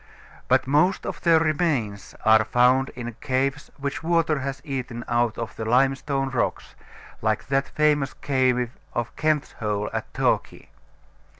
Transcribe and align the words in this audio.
But 0.47 0.65
most 0.65 1.05
of 1.05 1.21
their 1.21 1.39
remains 1.39 2.15
are 2.25 2.43
found 2.43 2.89
in 2.95 3.13
caves 3.21 3.69
which 3.77 4.01
water 4.01 4.39
has 4.39 4.59
eaten 4.65 5.05
out 5.07 5.37
of 5.37 5.55
the 5.55 5.63
limestone 5.63 6.31
rocks, 6.31 6.73
like 7.21 7.47
that 7.49 7.67
famous 7.69 8.15
cave 8.15 8.71
of 8.95 9.15
Kent's 9.15 9.51
Hole 9.51 9.91
at 9.93 10.11
Torquay. 10.15 10.69